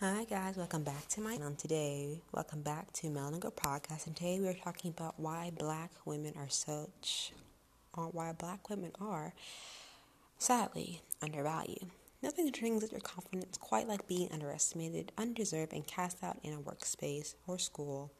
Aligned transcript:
Hi 0.00 0.26
guys, 0.30 0.56
welcome 0.56 0.84
back 0.84 1.08
to 1.08 1.20
my 1.20 1.34
channel 1.34 1.56
today. 1.56 2.22
Welcome 2.30 2.62
back 2.62 2.92
to 2.92 3.08
Melanin 3.08 3.40
Girl 3.40 3.50
Podcast, 3.50 4.06
and 4.06 4.14
today 4.14 4.38
we 4.38 4.46
are 4.46 4.54
talking 4.54 4.94
about 4.96 5.18
why 5.18 5.50
Black 5.58 5.90
women 6.04 6.34
are 6.36 6.48
such, 6.48 7.32
or 7.94 8.04
why 8.04 8.30
Black 8.30 8.70
women 8.70 8.92
are, 9.00 9.34
sadly, 10.38 11.02
undervalued. 11.20 11.90
Nothing 12.22 12.48
brings 12.52 12.92
your 12.92 13.00
confidence 13.00 13.58
quite 13.58 13.88
like 13.88 14.06
being 14.06 14.30
underestimated, 14.30 15.10
undeserved, 15.18 15.72
and 15.72 15.84
cast 15.84 16.22
out 16.22 16.38
in 16.44 16.52
a 16.52 16.58
workspace 16.58 17.34
or 17.48 17.58
school 17.58 18.12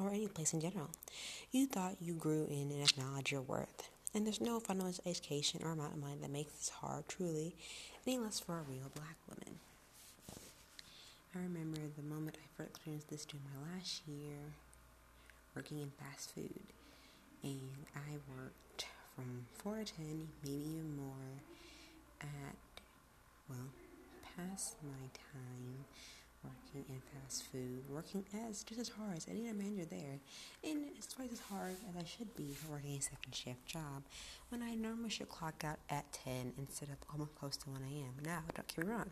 or 0.00 0.10
any 0.10 0.26
place 0.26 0.52
in 0.52 0.60
general. 0.60 0.90
You 1.52 1.68
thought 1.68 1.98
you 2.00 2.14
grew 2.14 2.48
in 2.50 2.72
and 2.72 2.82
acknowledged 2.82 3.30
your 3.30 3.42
worth, 3.42 3.88
and 4.12 4.26
there's 4.26 4.40
no 4.40 4.58
fundamental 4.58 5.04
education 5.06 5.60
or 5.62 5.70
amount 5.70 5.92
of 5.92 6.00
money 6.00 6.16
that 6.20 6.32
makes 6.32 6.54
this 6.54 6.68
hard, 6.68 7.06
truly, 7.06 7.54
any 8.08 8.18
less 8.18 8.40
for 8.40 8.58
a 8.58 8.62
real 8.62 8.90
Black 8.92 9.14
woman. 9.28 9.60
I 11.34 11.38
remember 11.38 11.80
the 11.96 12.02
moment 12.02 12.36
I 12.42 12.46
first 12.56 12.70
experienced 12.70 13.08
this 13.08 13.24
during 13.24 13.44
my 13.44 13.72
last 13.72 14.02
year 14.08 14.54
working 15.54 15.78
in 15.78 15.90
fast 15.90 16.34
food. 16.34 16.64
And 17.44 17.86
I 17.94 18.18
worked 18.36 18.86
from 19.14 19.46
4 19.62 19.84
to 19.84 19.94
10, 19.94 20.28
maybe 20.42 20.56
even 20.56 20.96
more, 20.96 21.40
at, 22.20 22.56
well, 23.48 23.70
past 24.36 24.74
my 24.82 25.06
time 25.14 25.84
working 26.44 26.84
in 26.88 27.00
fast 27.12 27.44
food, 27.50 27.82
working 27.90 28.24
as 28.48 28.62
just 28.62 28.80
as 28.80 28.88
hard 28.88 29.16
as 29.16 29.26
any 29.28 29.48
other 29.48 29.58
manager 29.58 29.84
there, 29.84 30.18
and 30.64 30.84
it's 30.96 31.06
twice 31.06 31.32
as 31.32 31.40
hard 31.40 31.74
as 31.88 31.96
I 31.96 32.04
should 32.04 32.34
be 32.36 32.56
working 32.70 32.96
a 32.96 33.02
second 33.02 33.34
shift 33.34 33.66
job 33.66 34.02
when 34.48 34.62
I 34.62 34.74
normally 34.74 35.10
should 35.10 35.28
clock 35.28 35.64
out 35.64 35.78
at 35.90 36.10
10 36.12 36.52
instead 36.58 36.88
of 36.88 36.96
almost 37.12 37.34
close 37.34 37.56
to 37.58 37.70
1 37.70 37.82
a.m. 37.82 38.14
Now, 38.24 38.42
don't 38.54 38.66
get 38.66 38.78
me 38.78 38.92
wrong, 38.92 39.10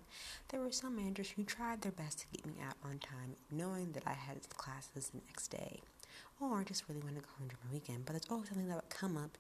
there 0.48 0.60
were 0.60 0.72
some 0.72 0.96
managers 0.96 1.30
who 1.30 1.45
tried 1.45 1.83
their 1.83 1.92
best 1.92 2.20
to 2.20 2.27
get 2.33 2.46
me 2.46 2.55
out 2.66 2.77
on 2.84 2.98
time, 2.98 3.36
knowing 3.50 3.92
that 3.92 4.05
I 4.06 4.12
had 4.14 4.48
classes 4.50 5.11
the 5.11 5.20
next 5.27 5.48
day. 5.48 5.80
Or 6.41 6.62
just 6.62 6.84
really 6.89 7.00
wanted 7.00 7.17
to 7.17 7.22
go 7.22 7.28
home 7.39 7.48
during 7.48 7.58
my 7.67 7.72
weekend, 7.72 8.06
but 8.06 8.12
there's 8.12 8.30
always 8.30 8.48
something 8.48 8.69
that 8.69 8.77
would 8.77 8.91
come 8.91 9.17
up 9.17 9.36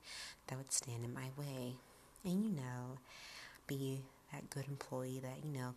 that 0.48 0.58
would 0.58 0.72
stand 0.72 1.04
in 1.04 1.14
my 1.14 1.28
way. 1.38 1.74
And 2.24 2.44
you 2.44 2.50
know, 2.50 2.98
be 3.68 4.02
that 4.32 4.50
good 4.50 4.66
employee 4.68 5.20
that, 5.22 5.44
you 5.44 5.50
know, 5.52 5.74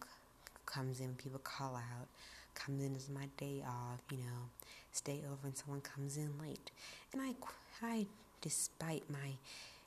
comes 0.71 0.99
in 0.99 1.13
people 1.15 1.39
call 1.39 1.75
out, 1.75 2.07
comes 2.55 2.83
in 2.83 2.95
as 2.95 3.09
my 3.09 3.27
day 3.37 3.63
off, 3.67 3.99
you 4.11 4.17
know, 4.17 4.49
stay 4.91 5.21
over 5.25 5.47
and 5.47 5.57
someone 5.57 5.81
comes 5.81 6.17
in 6.17 6.31
late. 6.41 6.71
And 7.13 7.21
I, 7.21 7.33
I, 7.81 8.05
despite 8.41 9.03
my 9.09 9.33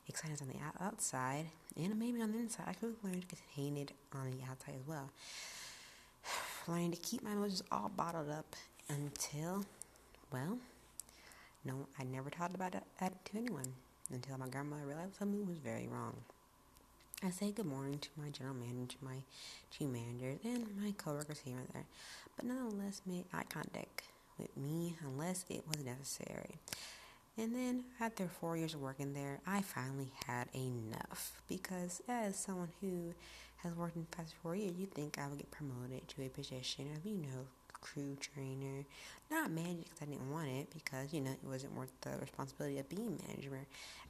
excitement 0.09 0.43
on 0.43 0.49
the 0.49 0.85
outside 0.85 1.47
and 1.77 1.99
maybe 1.99 2.21
on 2.21 2.33
the 2.33 2.39
inside, 2.39 2.67
I 2.69 2.75
could 2.75 2.95
learn 3.03 3.21
to 3.21 3.27
contain 3.27 3.77
it 3.77 3.93
on 4.13 4.31
the 4.31 4.45
outside 4.51 4.75
as 4.81 4.87
well. 4.87 5.11
Learning 6.69 6.91
to 6.93 6.99
keep 6.99 7.23
my 7.23 7.33
emotions 7.33 7.63
all 7.73 7.91
bottled 7.95 8.31
up 8.31 8.57
until, 8.89 9.65
well, 10.33 10.59
no, 11.65 11.87
I 11.99 12.05
never 12.05 12.31
talked 12.31 12.55
about 12.55 12.73
that 13.01 13.25
to 13.25 13.37
anyone 13.37 13.73
until 14.13 14.37
my 14.39 14.49
grandmother 14.49 14.87
realized 14.87 15.17
something 15.19 15.47
was 15.47 15.57
very 15.59 15.89
wrong. 15.89 16.15
I 17.25 17.31
say 17.31 17.53
good 17.53 17.65
morning 17.65 17.99
to 18.01 18.09
my 18.21 18.29
general 18.29 18.55
manager, 18.55 18.99
my 19.01 19.23
team 19.71 19.95
managers, 19.95 20.41
and 20.45 20.67
my 20.79 20.93
coworkers 20.93 21.41
here 21.43 21.57
and 21.57 21.69
there, 21.73 21.87
but 22.37 22.45
nonetheless 22.45 23.01
made 23.07 23.25
eye 23.33 23.45
contact 23.49 24.03
with 24.39 24.55
me 24.59 24.95
unless 25.03 25.47
it 25.49 25.65
was 25.67 25.83
necessary. 25.83 26.57
And 27.39 27.55
then 27.55 27.85
after 27.99 28.29
four 28.29 28.59
years 28.59 28.75
of 28.75 28.83
working 28.83 29.15
there, 29.15 29.41
I 29.47 29.63
finally 29.63 30.13
had 30.27 30.49
enough 30.55 31.41
because 31.49 32.03
as 32.09 32.37
someone 32.37 32.69
who 32.83 33.15
has 33.63 33.75
worked 33.75 33.97
in 33.97 34.03
the 34.03 34.17
past 34.17 34.35
four 34.43 34.55
years, 34.55 34.77
you 34.77 34.85
think 34.85 35.19
I 35.19 35.27
would 35.27 35.39
get 35.39 35.51
promoted 35.51 36.07
to 36.07 36.23
a 36.23 36.29
position 36.29 36.91
of, 36.95 37.07
you 37.07 37.17
know, 37.17 37.47
crew 37.85 38.17
trainer. 38.21 38.85
Not 39.31 39.51
manager 39.51 39.85
because 39.85 40.03
I 40.03 40.05
didn't 40.07 40.33
want 40.33 40.49
it 40.49 40.69
because, 40.75 41.13
you 41.13 41.21
know, 41.21 41.31
it 41.31 41.47
wasn't 41.47 41.77
worth 41.77 41.93
the 42.01 42.11
responsibility 42.21 42.79
of 42.79 42.89
being 42.89 43.19
manager 43.29 43.59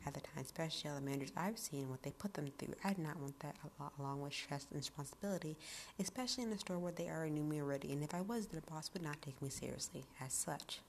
at 0.07 0.15
the 0.15 0.21
time, 0.21 0.43
especially 0.43 0.91
all 0.91 0.97
the 0.97 1.03
managers 1.03 1.33
I've 1.37 1.59
seen, 1.59 1.91
what 1.91 2.03
they 2.03 2.11
put 2.11 2.35
them 2.35 2.51
through. 2.59 2.75
I 2.85 2.95
did 2.95 2.99
not 2.99 3.19
want 3.19 3.39
that 3.41 3.57
along 3.99 4.23
with 4.23 4.33
stress 4.33 4.67
and 4.71 4.79
responsibility, 4.79 5.57
especially 5.99 6.45
in 6.45 6.53
a 6.53 6.59
store 6.59 6.79
where 6.79 6.93
they 6.93 7.09
already 7.09 7.33
knew 7.33 7.43
me 7.43 7.61
already. 7.61 7.93
And 7.93 8.03
if 8.03 8.15
I 8.15 8.21
was, 8.23 8.47
the 8.47 8.61
boss 8.63 8.91
would 8.95 9.03
not 9.03 9.21
take 9.23 9.41
me 9.43 9.51
seriously 9.51 10.05
as 10.25 10.33
such. 10.33 10.81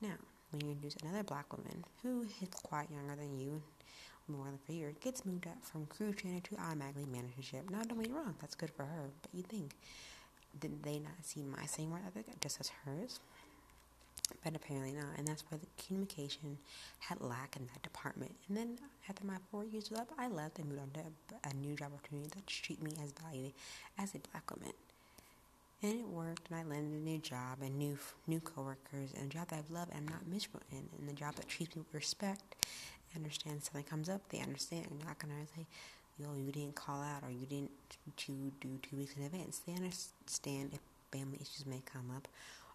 Now, 0.00 0.14
when 0.50 0.60
you 0.60 0.72
introduce 0.72 0.96
another 1.02 1.22
black 1.22 1.56
woman 1.56 1.84
who 2.02 2.22
is 2.22 2.48
quite 2.62 2.90
younger 2.90 3.16
than 3.16 3.38
you, 3.38 3.62
more 4.28 4.46
than 4.46 4.58
for 4.64 4.72
years, 4.72 4.94
gets 5.00 5.24
moved 5.26 5.46
up 5.46 5.62
from 5.62 5.86
crew 5.86 6.12
trainer 6.12 6.40
to 6.40 6.56
automatically 6.56 7.06
managership. 7.10 7.68
Now, 7.70 7.82
don't 7.82 8.00
get 8.00 8.10
me 8.10 8.14
wrong, 8.14 8.34
that's 8.40 8.54
good 8.54 8.70
for 8.70 8.84
her, 8.84 9.10
but 9.20 9.30
you 9.34 9.42
think 9.42 9.74
did 10.60 10.82
they 10.82 10.98
not 10.98 11.12
see 11.22 11.42
my 11.42 11.66
same 11.66 11.90
work 11.90 12.02
ethic 12.06 12.26
just 12.40 12.60
as 12.60 12.70
hers? 12.84 13.20
But 14.44 14.56
apparently 14.56 14.92
not, 14.92 15.18
and 15.18 15.26
that's 15.26 15.44
where 15.50 15.58
the 15.58 15.66
communication 15.84 16.56
had 17.00 17.20
lacked 17.20 17.56
in 17.56 17.66
that 17.66 17.82
department. 17.82 18.32
And 18.48 18.56
then 18.56 18.78
after 19.08 19.26
my 19.26 19.36
four 19.50 19.64
years 19.64 19.90
was 19.90 19.98
up, 19.98 20.10
I 20.18 20.28
left 20.28 20.58
and 20.58 20.68
moved 20.68 20.80
on 20.80 20.90
to 20.94 21.50
a 21.50 21.54
new 21.54 21.74
job 21.74 21.92
opportunity 21.92 22.30
that 22.34 22.46
treat 22.46 22.82
me 22.82 22.92
as 23.02 23.12
valued 23.12 23.52
as 23.98 24.14
a 24.14 24.18
black 24.30 24.50
woman. 24.50 24.72
And 25.82 26.00
it 26.00 26.08
worked, 26.08 26.48
and 26.48 26.58
I 26.58 26.62
landed 26.62 26.92
a 27.00 27.04
new 27.04 27.18
job 27.18 27.58
and 27.60 27.76
new 27.76 27.98
new 28.26 28.40
coworkers, 28.40 29.12
and 29.18 29.30
a 29.30 29.34
job 29.34 29.48
that 29.48 29.58
I've 29.58 29.70
loved 29.70 29.90
and 29.92 29.98
I'm 30.06 30.08
not 30.08 30.26
miserable 30.26 30.62
in, 30.70 30.88
and 30.98 31.10
a 31.10 31.12
job 31.12 31.34
that 31.34 31.48
treats 31.48 31.74
me 31.76 31.82
with 31.82 31.94
respect. 31.94 32.54
Understand 33.14 33.62
something 33.62 33.84
comes 33.84 34.08
up, 34.08 34.22
they 34.30 34.40
understand. 34.40 34.86
You're 34.90 35.06
not 35.06 35.18
gonna 35.18 35.34
say, 35.54 35.66
yo, 36.18 36.34
you 36.34 36.52
didn't 36.52 36.74
call 36.74 37.02
out 37.02 37.22
or 37.22 37.30
you 37.30 37.46
didn't 37.46 37.70
to 38.16 38.52
do 38.60 38.78
two 38.82 38.96
weeks 38.96 39.14
in 39.16 39.24
advance. 39.24 39.60
They 39.66 39.74
understand 39.74 40.70
if 40.72 40.80
family 41.10 41.38
issues 41.40 41.66
may 41.66 41.82
come 41.84 42.10
up 42.14 42.28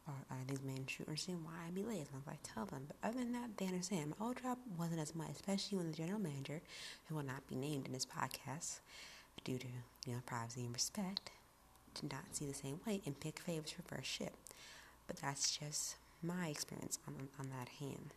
or 0.08 0.14
uh, 0.32 0.36
are 0.36 0.46
these 0.48 0.64
men 0.64 0.86
true 0.88 1.06
understand 1.08 1.44
why 1.44 1.52
I 1.68 1.72
be 1.72 1.84
late 1.84 2.02
as 2.02 2.12
long 2.14 2.24
as 2.26 2.34
I 2.34 2.38
tell 2.42 2.66
them. 2.66 2.88
But 2.88 3.10
other 3.10 3.20
than 3.20 3.34
that, 3.34 3.58
they 3.58 3.66
understand. 3.66 4.14
My 4.18 4.26
old 4.26 4.42
job 4.42 4.58
wasn't 4.78 5.02
as 5.02 5.14
much, 5.14 5.32
especially 5.32 5.78
when 5.78 5.92
the 5.92 5.98
general 5.98 6.20
manager, 6.20 6.62
who 7.08 7.16
will 7.16 7.26
not 7.26 7.48
be 7.48 7.56
named 7.56 7.88
in 7.88 7.94
this 7.94 8.06
podcast 8.06 8.80
due 9.44 9.58
to 9.58 9.68
you 10.06 10.14
know 10.14 10.22
privacy 10.26 10.66
and 10.66 10.74
respect, 10.74 11.32
did 12.00 12.12
not 12.12 12.24
see 12.36 12.46
the 12.46 12.54
same 12.54 12.80
way 12.88 13.02
and 13.06 13.20
pick 13.20 13.40
favors 13.40 13.72
for 13.72 13.82
first 13.84 14.10
ship. 14.10 14.34
But 15.08 15.18
that's 15.18 15.58
just 15.58 15.98
my 16.24 16.48
experience 16.48 17.00
on 17.08 17.28
on 17.40 17.50
that 17.50 17.70
hand. 17.80 18.14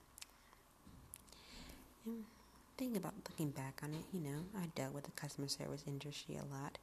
And 2.06 2.24
Think 2.80 2.96
about 2.96 3.12
looking 3.28 3.50
back 3.50 3.82
on 3.82 3.90
it, 3.90 4.06
you 4.10 4.20
know, 4.20 4.38
I 4.58 4.64
dealt 4.74 4.94
with 4.94 5.04
the 5.04 5.10
customer 5.10 5.48
service 5.48 5.84
industry 5.86 6.36
a 6.36 6.54
lot, 6.54 6.78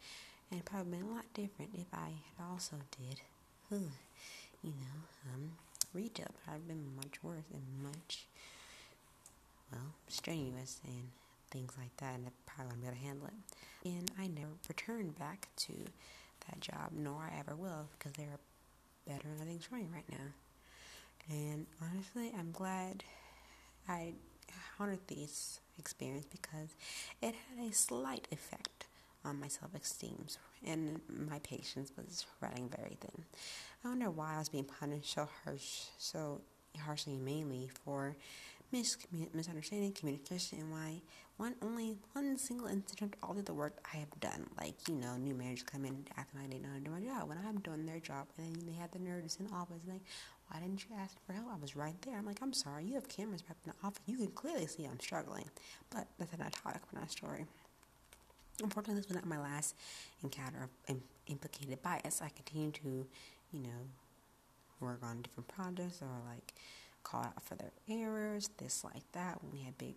and 0.52 0.64
probably 0.64 1.00
been 1.00 1.08
a 1.08 1.12
lot 1.12 1.26
different 1.34 1.72
if 1.74 1.88
I 1.92 2.10
had 2.38 2.46
also 2.52 2.76
did, 3.00 3.20
you 3.72 3.80
know, 4.70 5.34
um, 5.34 5.54
retail. 5.96 6.28
I've 6.48 6.68
been 6.68 6.96
much 6.96 7.24
worse 7.24 7.50
and 7.52 7.64
much, 7.84 8.28
well, 9.72 9.96
strenuous 10.08 10.80
and 10.86 11.10
things 11.50 11.74
like 11.80 11.98
that, 11.98 12.14
and 12.14 12.28
I 12.28 12.32
probably 12.46 12.76
wouldn't 12.76 12.84
be 12.84 12.88
able 12.90 12.98
to 12.98 13.04
handle 13.04 13.28
it. 13.30 13.90
And 13.90 14.12
I 14.20 14.28
never 14.28 14.54
returned 14.68 15.18
back 15.18 15.48
to 15.62 15.74
that 16.48 16.62
job, 16.62 16.92
nor 16.94 17.24
I 17.24 17.40
ever 17.40 17.56
will, 17.56 17.90
because 17.98 18.12
there 18.12 18.28
are 18.28 19.12
better 19.12 19.30
things 19.44 19.68
running 19.72 19.92
right 19.92 20.06
now. 20.12 20.28
And 21.28 21.66
honestly, 21.82 22.32
I'm 22.38 22.52
glad 22.52 23.04
I 23.90 24.14
honored 24.80 25.00
these 25.08 25.60
experience 25.80 26.26
because 26.26 26.76
it 27.22 27.36
had 27.36 27.68
a 27.68 27.74
slight 27.74 28.28
effect 28.32 28.86
on 29.26 29.40
my 29.40 29.48
self 29.48 29.74
esteem 29.76 30.26
and 30.66 31.02
my 31.10 31.40
patience 31.40 31.92
was 31.98 32.26
running 32.42 32.70
very 32.70 32.98
thin. 33.00 33.24
I 33.84 33.90
wonder 33.90 34.10
why 34.10 34.36
I 34.36 34.40
was 34.40 34.50
being 34.50 34.66
punished 34.66 35.14
so 35.14 35.28
harsh, 35.44 35.86
so 35.98 36.42
harshly, 36.80 37.18
mainly 37.18 37.70
for 37.84 38.16
mis- 38.72 38.98
misunderstanding, 39.34 39.92
communication, 39.94 40.60
and 40.60 40.72
why 40.72 41.02
one 41.38 41.56
only 41.62 41.96
one 42.14 42.38
single 42.38 42.68
incident 42.68 43.16
all 43.22 43.38
of 43.38 43.46
the 43.46 43.54
work 43.54 43.78
I 43.94 43.98
have 43.98 44.20
done. 44.20 44.48
Like 44.60 44.76
you 44.88 44.96
know, 44.96 45.16
new 45.18 45.36
managers 45.36 45.64
come 45.64 45.86
in 45.86 46.06
acting 46.18 46.42
like 46.42 46.50
they 46.50 46.58
don't 46.58 46.84
do 46.84 46.92
my 46.92 47.02
job 47.02 47.30
when 47.30 47.38
I'm 47.38 47.60
doing 47.60 47.86
their 47.86 48.00
job, 48.00 48.28
and 48.38 48.56
then 48.56 48.66
they 48.66 48.74
have 48.74 48.92
the 48.92 49.00
nerves 49.00 49.38
in 49.40 49.48
the 49.48 49.54
office 49.54 49.82
like, 49.88 50.02
why 50.50 50.60
didn't 50.60 50.86
you 50.90 50.96
ask 50.98 51.16
for 51.26 51.34
help? 51.34 51.48
I 51.54 51.60
was 51.60 51.76
right 51.76 52.00
there. 52.04 52.18
I'm 52.18 52.26
like, 52.26 52.40
I'm 52.42 52.54
sorry, 52.54 52.86
you 52.86 52.96
have 52.96 53.08
cameras 53.10 53.42
back 53.42 53.58
in 53.66 53.72
the 53.72 53.88
office. 53.88 54.02
You 54.06 54.18
can 54.18 54.28
clearly 54.28 54.68
see 54.68 54.86
I'm 54.86 55.00
struggling. 55.00 55.50
But 55.90 56.08
that's 56.18 56.34
another 56.34 56.52
topic 56.52 56.82
for 56.86 56.96
another 56.96 57.12
story. 57.12 57.46
Unfortunately, 58.64 59.00
this 59.00 59.08
was 59.08 59.16
not 59.16 59.26
my 59.26 59.40
last 59.40 59.76
encounter 60.24 60.70
of 60.90 60.98
implicated 61.28 61.82
bias. 61.82 62.22
I 62.22 62.30
continue 62.30 62.72
to, 62.72 63.06
you 63.52 63.60
know, 63.60 63.88
work 64.80 65.00
on 65.04 65.22
different 65.22 65.48
projects 65.48 66.02
or 66.02 66.10
like 66.28 66.54
call 67.04 67.24
out 67.24 67.44
for 67.44 67.56
their 67.56 67.72
errors, 67.90 68.50
this 68.58 68.84
like 68.84 69.10
that. 69.14 69.40
We 69.52 69.60
had 69.60 69.78
big 69.78 69.96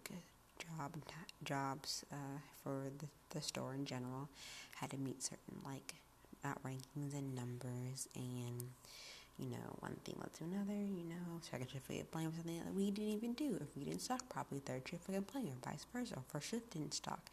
job 0.58 0.94
jobs 1.42 2.04
uh, 2.12 2.38
for 2.62 2.90
the, 2.98 3.06
the 3.30 3.40
store 3.40 3.74
in 3.74 3.84
general, 3.84 4.28
had 4.76 4.90
to 4.90 4.96
meet 4.96 5.22
certain 5.22 5.60
like 5.64 5.94
outrankings 6.44 7.14
and 7.14 7.34
numbers 7.34 8.08
and 8.14 8.70
you 9.40 9.48
know, 9.48 9.76
one 9.80 9.96
thing 10.04 10.16
led 10.20 10.32
to 10.34 10.44
another, 10.44 10.78
you 10.78 11.04
know, 11.08 11.40
second 11.40 11.70
shift 11.70 11.88
we 11.88 11.96
get 11.96 12.10
blamed 12.10 12.32
for 12.34 12.40
something 12.40 12.58
that 12.62 12.74
we 12.74 12.90
didn't 12.90 13.12
even 13.12 13.32
do. 13.32 13.56
If 13.60 13.74
we 13.76 13.84
didn't 13.84 14.02
stock 14.02 14.28
properly, 14.28 14.60
third 14.60 14.82
shift 14.86 15.08
we 15.08 15.14
get 15.14 15.32
blamed, 15.32 15.48
or 15.48 15.70
vice 15.70 15.86
versa. 15.92 16.16
Or 16.16 16.22
first 16.28 16.50
shift 16.50 16.70
didn't 16.70 16.94
stock. 16.94 17.30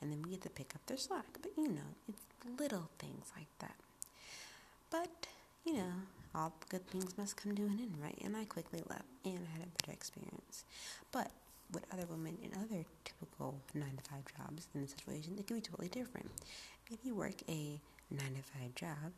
And 0.00 0.10
then 0.10 0.22
we 0.22 0.30
get 0.30 0.42
to 0.42 0.50
pick 0.50 0.74
up 0.74 0.80
their 0.86 0.96
slack. 0.96 1.26
But 1.42 1.52
you 1.56 1.68
know, 1.68 1.90
it's 2.08 2.22
little 2.58 2.88
things 2.98 3.26
like 3.36 3.48
that. 3.58 3.76
But, 4.90 5.26
you 5.64 5.74
know, 5.74 5.92
all 6.34 6.52
good 6.68 6.86
things 6.88 7.16
must 7.18 7.36
come 7.36 7.54
to 7.54 7.62
an 7.62 7.78
end, 7.80 7.94
right? 8.02 8.18
And 8.24 8.36
I 8.36 8.44
quickly 8.44 8.82
left 8.88 9.04
and 9.24 9.38
I 9.38 9.58
had 9.58 9.66
a 9.66 9.82
better 9.82 9.92
experience. 9.92 10.64
But 11.12 11.30
with 11.72 11.84
other 11.92 12.06
women 12.08 12.38
in 12.42 12.50
other 12.54 12.84
typical 13.04 13.60
nine 13.74 13.96
to 13.96 14.10
five 14.10 14.24
jobs 14.36 14.66
in 14.74 14.82
this 14.82 14.90
situation, 14.90 15.36
it 15.38 15.46
can 15.46 15.56
be 15.56 15.62
totally 15.62 15.88
different. 15.88 16.30
If 16.90 16.98
you 17.04 17.14
work 17.14 17.42
a 17.48 17.80
nine 18.10 18.34
to 18.34 18.42
five 18.42 18.74
job, 18.74 19.12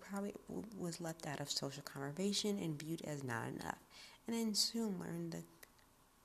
probably 0.00 0.32
was 0.78 1.00
left 1.00 1.26
out 1.26 1.40
of 1.40 1.50
social 1.50 1.82
conversation 1.82 2.58
and 2.58 2.80
viewed 2.80 3.02
as 3.02 3.24
not 3.24 3.48
enough, 3.48 3.78
and 4.26 4.36
then 4.36 4.54
soon 4.54 4.98
learned 5.00 5.32
the 5.32 5.42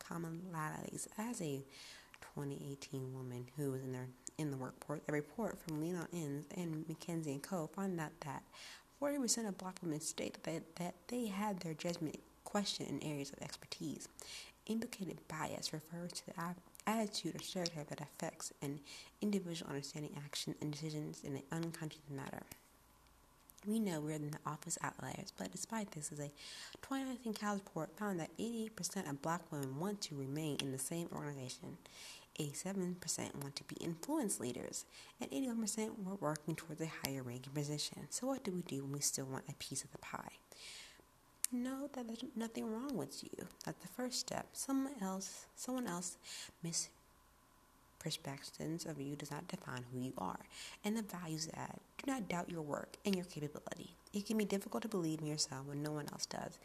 commonalities 0.04 1.08
as 1.18 1.42
a 1.42 1.64
2018 2.36 3.14
woman 3.14 3.46
who 3.58 3.72
was 3.72 3.82
in 3.84 3.92
their 3.92 4.08
in 4.38 4.52
the 4.52 4.58
workforce. 4.58 5.02
A 5.08 5.12
report 5.12 5.60
from 5.60 5.82
Lean 5.82 6.00
In 6.14 6.46
and 6.56 6.86
McKinsey 6.88 7.28
and 7.34 7.44
Co. 7.44 7.68
found 7.68 8.00
out 8.00 8.12
that 8.22 8.44
40% 9.02 9.48
of 9.48 9.58
black 9.58 9.80
women 9.82 10.00
state 10.00 10.42
that, 10.44 10.76
that 10.78 10.96
they 11.08 11.28
had 11.28 11.60
their 11.60 11.74
judgment 11.74 12.20
questioned 12.44 12.90
in 12.90 13.04
areas 13.04 13.32
of 13.32 13.42
expertise. 13.42 14.08
Implicated 14.66 15.20
bias 15.28 15.74
refers 15.74 16.12
to 16.14 16.26
the 16.28 16.34
attitude 16.88 17.36
or 17.36 17.44
stereotype 17.44 17.90
that 17.90 18.02
affects 18.02 18.54
an 18.62 18.80
individual 19.22 19.70
understanding 19.70 20.16
action 20.26 20.56
and 20.62 20.72
decisions 20.72 21.22
in 21.24 21.36
an 21.36 21.44
unconscious 21.52 22.02
manner. 22.10 22.44
We 23.68 23.80
know 23.80 24.00
we're 24.00 24.12
in 24.12 24.32
the 24.32 24.38
office 24.46 24.78
outliers, 24.82 25.34
but 25.38 25.52
despite 25.52 25.92
this, 25.92 26.12
as 26.12 26.20
a 26.20 26.32
2019 26.82 27.34
Gallup 27.34 27.66
report 27.66 27.98
found 27.98 28.20
that 28.20 28.36
88% 28.38 29.10
of 29.10 29.22
black 29.22 29.42
women 29.52 29.80
want 29.80 30.02
to 30.02 30.16
remain 30.16 30.58
in 30.62 30.72
the 30.72 30.80
same 30.80 31.10
organization. 31.14 31.78
87% 32.40 33.36
want 33.44 33.56
to 33.58 33.64
be 33.66 33.76
influence 33.82 34.40
leaders, 34.40 34.86
and 35.20 35.30
81% 35.30 36.04
were 36.06 36.16
working 36.16 36.56
towards 36.56 36.82
a 36.82 36.90
higher 37.04 37.22
ranking 37.22 37.52
position. 37.54 38.08
So, 38.10 38.28
what 38.28 38.44
do 38.46 38.52
we 38.52 38.62
do 38.62 38.84
when 38.84 38.94
we 38.94 39.02
still 39.02 39.26
want 39.26 39.44
a 39.50 39.54
piece 39.56 39.84
of 39.84 39.92
the 39.92 39.98
pie? 39.98 40.38
Know 41.52 41.90
that 41.94 42.08
there's 42.08 42.24
nothing 42.36 42.72
wrong 42.72 42.96
with 42.96 43.24
you. 43.24 43.46
That's 43.66 43.82
the 43.82 43.90
first 43.90 44.20
step. 44.20 44.48
Someone 44.54 44.94
else, 45.02 45.48
someone 45.56 45.88
else 45.88 46.18
mis 46.64 46.90
perspectives 48.00 48.86
of 48.86 49.00
you 49.00 49.16
does 49.16 49.32
not 49.32 49.48
define 49.48 49.84
who 49.92 50.00
you 50.00 50.14
are 50.18 50.40
and 50.84 50.98
the 50.98 51.02
values 51.04 51.48
that 51.48 51.80
Do 52.04 52.12
not 52.12 52.30
doubt 52.30 52.50
your 52.50 52.62
work 52.62 52.96
and 53.06 53.16
your 53.16 53.26
capability. 53.26 53.94
It 54.14 54.26
can 54.26 54.38
be 54.38 54.46
difficult 54.46 54.84
to 54.84 54.90
believe 54.90 55.20
in 55.20 55.28
yourself 55.28 55.68
when 55.68 55.84
no 55.84 55.92
one 55.92 56.08
else 56.12 56.26
does, 56.26 56.58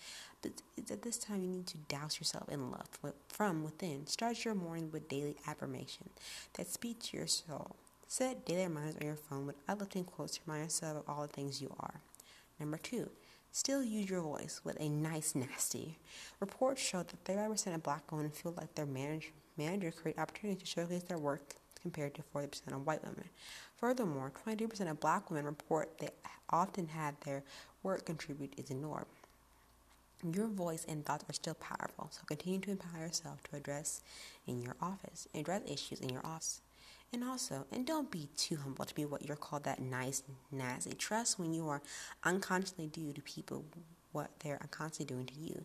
but 0.43 0.53
at 0.91 1.03
this 1.03 1.19
time 1.19 1.43
you 1.43 1.49
need 1.49 1.67
to 1.69 1.77
douse 1.89 2.19
yourself 2.19 2.49
in 2.49 2.71
love 2.71 2.89
from 3.29 3.65
within. 3.65 4.07
Start 4.07 4.45
your 4.45 4.55
morning 4.55 4.91
with 4.93 5.09
daily 5.09 5.37
affirmation 5.47 6.09
that 6.55 6.71
speak 6.71 7.01
to 7.05 7.17
your 7.17 7.27
soul. 7.27 7.77
Set 8.07 8.47
daily 8.47 8.65
reminders 8.65 8.97
on 9.01 9.07
your 9.07 9.17
phone 9.17 9.47
with 9.47 9.57
uplifting 9.69 10.05
quotes 10.05 10.37
to 10.37 10.41
remind 10.47 10.65
yourself 10.65 10.99
of 10.99 11.05
all 11.09 11.23
the 11.23 11.29
things 11.29 11.61
you 11.61 11.75
are. 11.81 12.01
Number 12.61 12.79
two, 12.79 13.11
still 13.51 13.83
use 13.83 14.09
your 14.09 14.21
voice 14.23 14.61
with 14.65 14.81
a 14.81 14.89
nice 14.89 15.35
nasty. 15.35 15.99
Reports 16.41 16.81
show 16.81 17.03
that 17.03 17.25
35% 17.25 17.75
of 17.75 17.83
black 17.83 18.11
women 18.13 18.31
feel 18.31 18.55
like 18.57 18.75
their 18.75 18.87
manager 18.87 19.31
managers 19.56 19.95
create 19.95 20.19
opportunities 20.19 20.62
to 20.62 20.67
showcase 20.67 21.03
their 21.05 21.19
work 21.19 21.55
compared 21.81 22.15
to 22.15 22.23
40% 22.35 22.73
of 22.73 22.87
white 22.87 23.03
women. 23.03 23.29
Furthermore, 23.77 24.33
22% 24.47 24.91
of 24.91 25.01
black 25.01 25.31
women 25.31 25.45
report 25.45 25.99
they 25.99 26.09
often 26.51 26.89
had 26.89 27.15
their 27.25 27.43
work 27.83 28.06
contribute 28.06 28.55
is 28.56 28.71
ignored. 28.71 29.06
Your 30.33 30.47
voice 30.47 30.87
and 30.89 31.05
thoughts 31.05 31.25
are 31.29 31.35
still 31.35 31.55
powerful, 31.55 32.09
so 32.11 32.23
continue 32.27 32.59
to 32.61 32.71
empower 32.71 33.03
yourself 33.03 33.43
to 33.45 33.56
address 33.56 34.01
in 34.47 34.62
your 34.62 34.77
office, 34.81 35.29
address 35.35 35.61
issues 35.67 36.01
in 36.01 36.09
your 36.09 36.25
office. 36.25 36.62
And 37.12 37.23
also, 37.23 37.67
and 37.71 37.87
don't 37.87 38.11
be 38.11 38.29
too 38.37 38.56
humble 38.56 38.87
to 38.87 38.95
be 38.95 39.05
what 39.05 39.25
you're 39.25 39.37
called 39.37 39.65
that 39.65 39.81
nice, 39.81 40.23
nasty. 40.51 40.95
Trust 40.95 41.39
when 41.39 41.53
you 41.53 41.69
are 41.69 41.83
unconsciously 42.25 42.87
due 42.87 43.12
to 43.12 43.21
people 43.21 43.65
what 44.15 44.31
they're 44.41 44.61
constantly 44.71 45.15
doing 45.15 45.27
to 45.27 45.35
you. 45.35 45.65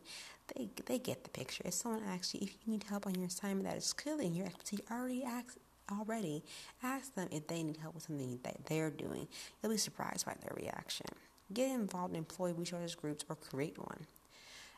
They 0.56 0.70
they 0.86 1.00
get 1.00 1.24
the 1.24 1.30
picture. 1.30 1.64
If 1.66 1.76
someone 1.76 2.04
asks 2.04 2.34
you 2.34 2.42
if 2.42 2.52
you 2.52 2.74
need 2.74 2.84
help 2.84 3.08
on 3.08 3.16
your 3.16 3.28
assignment 3.28 3.68
that 3.68 3.78
is 3.78 3.94
clearly 3.94 4.26
in 4.26 4.36
your 4.36 4.48
expertise, 4.48 4.82
already 4.92 5.24
ask 5.24 5.58
already 5.92 6.44
ask 6.84 7.14
them 7.16 7.28
if 7.32 7.48
they 7.48 7.64
need 7.64 7.78
help 7.78 7.96
with 7.96 8.04
something 8.04 8.40
that 8.44 8.66
they're 8.66 8.92
doing. 8.92 9.28
You'll 9.62 9.72
be 9.72 9.78
surprised 9.78 10.26
by 10.26 10.36
their 10.42 10.56
reaction. 10.56 11.08
Get 11.54 11.72
involved 11.72 12.14
in 12.14 12.20
employee 12.20 12.54
resources 12.54 12.96
groups 12.96 13.26
or 13.30 13.36
create 13.36 13.78
one. 13.78 14.06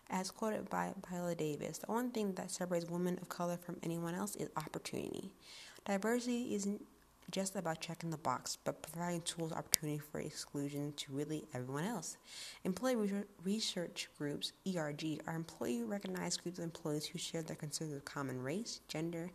As 0.09 0.31
quoted 0.31 0.69
by 0.69 0.93
Viola 1.09 1.35
Davis, 1.35 1.77
the 1.79 1.89
only 1.89 2.11
thing 2.11 2.33
that 2.33 2.51
separates 2.51 2.89
women 2.89 3.17
of 3.21 3.29
color 3.29 3.57
from 3.57 3.77
anyone 3.83 4.13
else 4.13 4.35
is 4.35 4.49
opportunity. 4.57 5.31
Diversity 5.85 6.53
isn't 6.55 6.85
just 7.31 7.55
about 7.55 7.79
checking 7.79 8.09
the 8.09 8.17
box, 8.17 8.57
but 8.63 8.81
providing 8.81 9.21
tools 9.21 9.51
opportunity 9.51 9.99
for 9.99 10.19
exclusion 10.19 10.93
to 10.97 11.13
really 11.13 11.45
everyone 11.53 11.85
else. 11.85 12.17
Employee 12.63 13.23
research 13.43 14.09
groups, 14.17 14.53
ERG, 14.67 15.21
are 15.27 15.35
employee 15.35 15.83
recognized 15.83 16.43
groups 16.43 16.59
of 16.59 16.65
employees 16.65 17.05
who 17.05 17.17
share 17.17 17.41
their 17.41 17.55
concerns 17.55 17.93
of 17.93 18.05
common 18.05 18.41
race, 18.41 18.81
gender, 18.87 19.31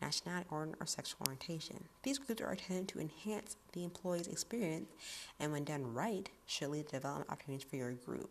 nationality, 0.00 0.46
or, 0.50 0.68
or 0.80 0.86
sexual 0.86 1.20
orientation. 1.26 1.82
These 2.02 2.18
groups 2.18 2.42
are 2.42 2.52
intended 2.52 2.88
to 2.88 3.00
enhance 3.00 3.56
the 3.72 3.84
employee's 3.84 4.28
experience 4.28 4.88
and, 5.40 5.52
when 5.52 5.64
done 5.64 5.94
right, 5.94 6.28
should 6.46 6.68
lead 6.68 6.86
to 6.88 6.96
development 6.96 7.30
opportunities 7.30 7.68
for 7.68 7.76
your 7.76 7.92
group. 7.92 8.30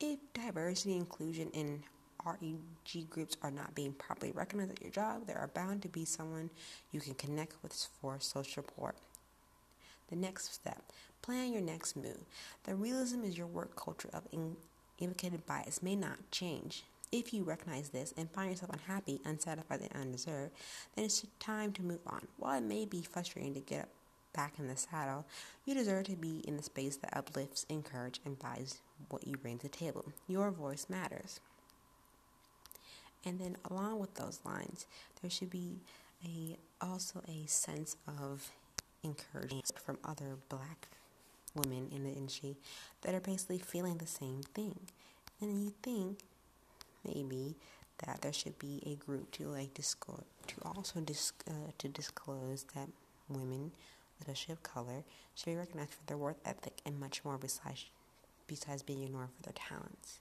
If 0.00 0.18
diversity 0.34 0.96
inclusion 0.96 1.50
in 1.50 1.82
REG 2.24 3.10
groups 3.10 3.36
are 3.42 3.50
not 3.50 3.74
being 3.74 3.92
properly 3.92 4.32
recognized 4.32 4.72
at 4.72 4.82
your 4.82 4.90
job, 4.90 5.26
there 5.26 5.38
are 5.38 5.48
bound 5.48 5.82
to 5.82 5.88
be 5.88 6.04
someone 6.04 6.50
you 6.90 7.00
can 7.00 7.14
connect 7.14 7.54
with 7.62 7.72
for 8.00 8.18
social 8.20 8.62
support. 8.62 8.96
The 10.08 10.16
next 10.16 10.52
step 10.52 10.82
plan 11.22 11.52
your 11.52 11.62
next 11.62 11.96
move. 11.96 12.18
The 12.64 12.74
realism 12.74 13.22
is 13.22 13.38
your 13.38 13.46
work 13.46 13.76
culture 13.76 14.10
of 14.12 14.22
in- 14.32 14.56
implicated 14.98 15.46
bias 15.46 15.82
may 15.82 15.96
not 15.96 16.18
change. 16.30 16.84
If 17.12 17.32
you 17.32 17.44
recognize 17.44 17.90
this 17.90 18.12
and 18.16 18.30
find 18.30 18.50
yourself 18.50 18.72
unhappy, 18.72 19.20
unsatisfied, 19.24 19.80
and 19.82 19.92
undeserved, 20.02 20.52
then 20.94 21.04
it's 21.04 21.24
time 21.38 21.72
to 21.74 21.82
move 21.82 22.00
on. 22.06 22.26
While 22.38 22.58
it 22.58 22.64
may 22.64 22.86
be 22.86 23.02
frustrating 23.02 23.54
to 23.54 23.60
get 23.60 23.88
back 24.34 24.54
in 24.58 24.66
the 24.66 24.76
saddle, 24.76 25.26
you 25.64 25.74
deserve 25.74 26.04
to 26.06 26.16
be 26.16 26.42
in 26.46 26.56
the 26.56 26.62
space 26.62 26.96
that 26.96 27.16
uplifts, 27.16 27.66
encourages, 27.68 28.20
and 28.24 28.40
values 28.40 28.78
what 29.10 29.26
you 29.26 29.36
bring 29.36 29.58
to 29.58 29.64
the 29.64 29.68
table. 29.68 30.06
Your 30.26 30.50
voice 30.50 30.86
matters. 30.88 31.40
And 33.24 33.38
then 33.38 33.56
along 33.70 34.00
with 34.00 34.14
those 34.14 34.40
lines, 34.44 34.86
there 35.20 35.30
should 35.30 35.50
be 35.50 35.80
a 36.24 36.56
also 36.80 37.22
a 37.28 37.46
sense 37.46 37.96
of 38.06 38.50
encouragement 39.04 39.70
from 39.76 39.98
other 40.04 40.36
black 40.48 40.88
women 41.54 41.88
in 41.94 42.04
the 42.04 42.10
industry 42.10 42.56
that 43.02 43.14
are 43.14 43.20
basically 43.20 43.58
feeling 43.58 43.98
the 43.98 44.06
same 44.06 44.42
thing. 44.54 44.78
And 45.40 45.62
you 45.62 45.72
think 45.82 46.18
maybe 47.04 47.56
that 48.06 48.22
there 48.22 48.32
should 48.32 48.58
be 48.58 48.82
a 48.86 48.94
group 49.04 49.30
to 49.32 49.44
like 49.48 49.74
disclose 49.74 50.24
to 50.48 50.54
also 50.64 51.00
dis- 51.00 51.32
uh, 51.48 51.70
to 51.78 51.88
disclose 51.88 52.64
that 52.74 52.88
women, 53.28 53.72
especially 54.20 54.52
of 54.52 54.62
color, 54.62 55.04
should 55.34 55.46
be 55.46 55.56
recognized 55.56 55.90
for 55.90 56.06
their 56.06 56.16
worth 56.16 56.40
ethic 56.44 56.80
and 56.84 56.98
much 56.98 57.24
more 57.24 57.38
besides 57.38 57.86
besides 58.46 58.82
being 58.82 59.02
ignored 59.02 59.28
for 59.36 59.42
their 59.42 59.54
talents. 59.54 60.20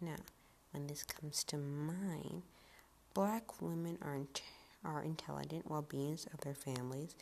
Now, 0.00 0.16
when 0.72 0.86
this 0.86 1.02
comes 1.02 1.44
to 1.44 1.56
mind, 1.56 2.42
black 3.14 3.60
women 3.60 3.98
are 4.02 4.18
are 4.84 5.02
intelligent 5.04 5.70
well 5.70 5.82
beings 5.82 6.26
of 6.34 6.40
their 6.40 6.54
families 6.54 7.14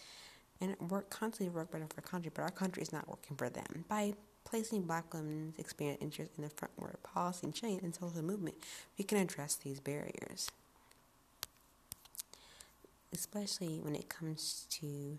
and 0.60 0.76
work 0.90 1.10
constantly 1.10 1.54
work 1.54 1.70
better 1.70 1.86
for 1.86 1.96
our 1.98 2.02
country, 2.02 2.30
but 2.34 2.42
our 2.42 2.50
country 2.50 2.82
is 2.82 2.92
not 2.92 3.08
working 3.08 3.36
for 3.36 3.48
them. 3.48 3.84
By 3.88 4.14
placing 4.44 4.82
black 4.82 5.12
women's 5.14 5.58
experience 5.58 6.02
interest 6.02 6.32
in 6.36 6.44
the 6.44 6.50
front 6.50 6.72
where 6.76 6.94
policy 7.02 7.46
and 7.46 7.54
change 7.54 7.82
and 7.82 7.94
social 7.94 8.22
movement, 8.22 8.56
we 8.98 9.04
can 9.04 9.18
address 9.18 9.56
these 9.56 9.80
barriers. 9.80 10.50
Especially 13.12 13.80
when 13.80 13.94
it 13.94 14.08
comes 14.08 14.66
to 14.70 15.18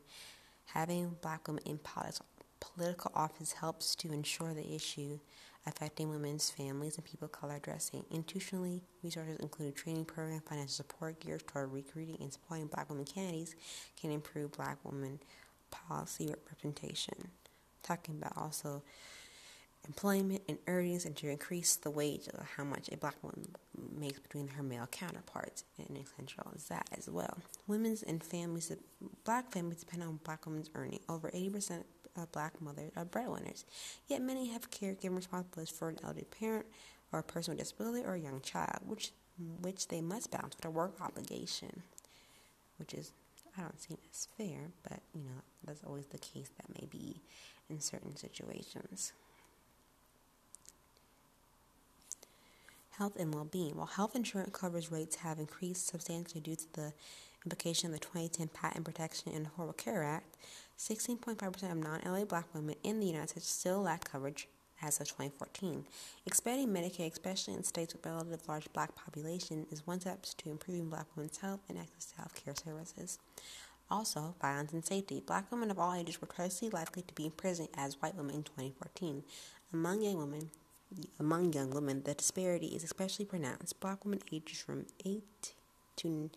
having 0.65 1.15
black 1.21 1.47
women 1.47 1.63
in 1.65 1.77
politics, 1.79 2.21
political 2.59 3.11
office 3.15 3.53
helps 3.53 3.95
to 3.95 4.13
ensure 4.13 4.53
the 4.53 4.73
issue 4.73 5.19
affecting 5.65 6.09
women's 6.09 6.49
families 6.49 6.97
and 6.97 7.05
people 7.05 7.25
of 7.25 7.31
color 7.31 7.55
addressing. 7.55 8.03
Institutionally, 8.11 8.81
resources 9.03 9.37
include 9.39 9.75
training 9.75 10.05
program, 10.05 10.41
financial 10.41 10.73
support 10.73 11.19
geared 11.19 11.45
toward 11.47 11.71
recruiting 11.71 12.17
and 12.19 12.33
supporting 12.33 12.67
black 12.67 12.89
women 12.89 13.05
candidates 13.05 13.55
can 13.99 14.11
improve 14.11 14.51
black 14.51 14.77
women 14.83 15.19
policy 15.69 16.27
representation. 16.27 17.29
Talking 17.83 18.17
about 18.17 18.33
also 18.35 18.83
employment 19.87 20.41
and 20.47 20.57
earnings 20.67 21.05
and 21.05 21.15
to 21.17 21.29
increase 21.29 21.75
the 21.75 21.89
wage 21.89 22.27
of 22.27 22.45
how 22.55 22.63
much 22.63 22.89
a 22.91 22.97
black 22.97 23.15
woman 23.23 23.47
makes 23.97 24.19
between 24.19 24.47
her 24.47 24.61
male 24.63 24.87
counterparts 24.91 25.63
and 25.77 25.97
essential 25.97 26.51
as 26.55 26.65
that 26.65 26.87
as 26.95 27.09
well. 27.09 27.37
Women's 27.67 28.03
and 28.03 28.23
families, 28.23 28.71
black 29.23 29.51
families 29.51 29.79
depend 29.79 30.03
on 30.03 30.19
black 30.23 30.45
women's 30.45 30.69
earning. 30.75 30.99
Over 31.09 31.31
80% 31.31 31.83
uh, 32.17 32.25
black 32.31 32.61
mothers 32.61 32.91
are 32.95 33.05
breadwinners, 33.05 33.65
yet 34.07 34.21
many 34.21 34.47
have 34.47 34.71
caregiving 34.71 35.15
responsibilities 35.15 35.73
for 35.75 35.89
an 35.89 35.97
elderly 36.03 36.25
parent 36.25 36.65
or 37.11 37.19
a 37.19 37.23
person 37.23 37.51
with 37.51 37.59
disability 37.59 38.05
or 38.05 38.13
a 38.13 38.19
young 38.19 38.41
child, 38.41 38.79
which 38.85 39.11
which 39.61 39.87
they 39.87 40.01
must 40.01 40.29
balance 40.29 40.55
with 40.55 40.65
a 40.65 40.69
work 40.69 40.93
obligation, 41.01 41.83
which 42.77 42.93
is 42.93 43.11
I 43.57 43.61
don't 43.61 43.81
see 43.81 43.97
as 44.09 44.27
fair, 44.37 44.71
but 44.83 44.99
you 45.13 45.21
know 45.21 45.41
that's 45.65 45.83
always 45.85 46.05
the 46.07 46.17
case 46.17 46.49
that 46.57 46.81
may 46.81 46.87
be 46.87 47.21
in 47.69 47.79
certain 47.79 48.15
situations. 48.15 49.13
Health 52.97 53.15
and 53.17 53.33
well-being. 53.33 53.77
While 53.77 53.87
health 53.87 54.15
insurance 54.15 54.51
coverage 54.53 54.91
rates 54.91 55.15
have 55.17 55.39
increased 55.39 55.87
substantially 55.87 56.41
due 56.41 56.55
to 56.55 56.73
the 56.73 56.93
implication 57.45 57.87
of 57.87 57.99
the 57.99 58.05
2010 58.05 58.49
Patient 58.49 58.85
Protection 58.85 59.31
and 59.33 59.47
Affordable 59.47 59.77
Care 59.77 60.03
Act, 60.03 60.37
16.5% 60.77 61.71
of 61.71 61.77
non-LA 61.77 62.25
black 62.25 62.45
women 62.53 62.75
in 62.83 62.99
the 62.99 63.05
United 63.05 63.29
States 63.29 63.47
still 63.47 63.81
lack 63.81 64.03
coverage 64.11 64.47
as 64.81 64.99
of 64.99 65.07
2014. 65.07 65.85
Expanding 66.25 66.69
Medicaid, 66.69 67.11
especially 67.11 67.53
in 67.53 67.63
states 67.63 67.93
with 67.93 68.05
relatively 68.05 68.37
large 68.47 68.71
black 68.73 68.95
population, 68.95 69.65
is 69.71 69.85
one 69.85 69.99
step 69.99 70.23
to 70.23 70.49
improving 70.49 70.89
black 70.89 71.05
women's 71.15 71.37
health 71.37 71.59
and 71.69 71.77
access 71.77 72.05
to 72.05 72.17
health 72.17 72.33
care 72.43 72.55
services. 72.55 73.19
Also, 73.89 74.35
violence 74.41 74.71
and 74.71 74.85
safety. 74.85 75.21
Black 75.25 75.51
women 75.51 75.69
of 75.69 75.77
all 75.77 75.93
ages 75.93 76.21
were 76.21 76.27
twice 76.27 76.63
likely 76.71 77.01
to 77.01 77.13
be 77.13 77.25
in 77.25 77.31
prison 77.31 77.67
as 77.75 78.01
white 78.01 78.15
women 78.15 78.35
in 78.35 78.43
2014. 78.43 79.23
Among 79.73 80.01
young 80.01 80.17
women, 80.17 80.49
among 81.19 81.53
young 81.53 81.71
women, 81.71 82.03
the 82.03 82.13
disparity 82.13 82.67
is 82.67 82.83
especially 82.83 83.25
pronounced. 83.25 83.79
Black 83.79 84.03
women 84.03 84.21
ages 84.31 84.59
from 84.59 84.85
8 85.05 85.53
to 85.97 86.29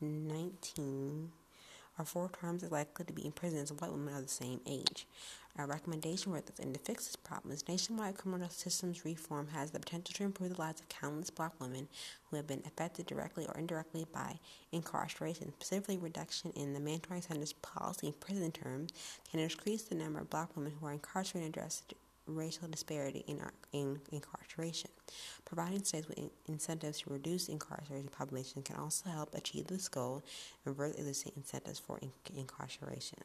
19 0.00 1.32
are 1.98 2.04
four 2.04 2.28
times 2.28 2.62
as 2.62 2.70
likely 2.70 3.04
to 3.04 3.12
be 3.12 3.26
in 3.26 3.32
prison 3.32 3.58
as 3.58 3.72
white 3.72 3.90
women 3.90 4.14
of 4.14 4.22
the 4.22 4.28
same 4.28 4.60
age. 4.66 5.06
Our 5.58 5.66
recommendation 5.66 6.32
for 6.32 6.40
this 6.40 6.60
and 6.60 6.72
to 6.72 6.78
fix 6.78 7.06
this 7.06 7.16
problem 7.16 7.52
is 7.52 7.66
nationwide 7.66 8.16
criminal 8.16 8.48
systems 8.48 9.04
reform 9.04 9.48
has 9.48 9.72
the 9.72 9.80
potential 9.80 10.14
to 10.14 10.22
improve 10.22 10.54
the 10.54 10.60
lives 10.60 10.80
of 10.80 10.88
countless 10.88 11.30
black 11.30 11.60
women 11.60 11.88
who 12.30 12.36
have 12.36 12.46
been 12.46 12.62
affected 12.64 13.06
directly 13.06 13.44
or 13.46 13.58
indirectly 13.58 14.06
by 14.12 14.38
incarceration. 14.70 15.52
Specifically, 15.54 15.98
reduction 15.98 16.52
in 16.52 16.74
the 16.74 16.80
mandatory 16.80 17.20
sentence 17.20 17.52
policy 17.52 18.06
in 18.06 18.12
prison 18.12 18.52
terms 18.52 18.92
can 19.28 19.40
increase 19.40 19.82
the 19.82 19.96
number 19.96 20.20
of 20.20 20.30
black 20.30 20.54
women 20.56 20.72
who 20.78 20.86
are 20.86 20.92
incarcerated 20.92 21.46
and 21.46 21.56
address 21.56 21.82
racial 22.28 22.68
disparity 22.68 23.24
in, 23.26 23.40
in 23.72 24.00
incarceration. 24.12 24.90
Providing 25.44 25.84
states 25.84 26.08
with 26.08 26.18
in- 26.18 26.30
incentives 26.46 27.00
to 27.00 27.10
reduce 27.10 27.48
incarcerated 27.48 28.12
population 28.12 28.62
can 28.62 28.76
also 28.76 29.08
help 29.10 29.34
achieve 29.34 29.66
this 29.66 29.88
goal 29.88 30.22
and 30.64 30.76
reverse 30.76 30.96
illicit 30.96 31.32
incentives 31.36 31.78
for 31.78 31.98
in- 31.98 32.12
incarceration. 32.36 33.18